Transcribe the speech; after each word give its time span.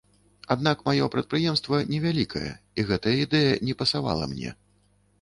Аднак 0.53 0.79
маё 0.87 1.09
прадпрыемства 1.15 1.83
невялікае, 1.93 2.49
і 2.79 2.89
гэтая 2.91 3.17
ідэя 3.29 3.55
не 3.71 3.81
пасавала 3.83 4.25
мне. 4.35 4.61